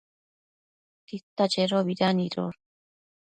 [1.07, 2.59] Tita chedobida nidosh?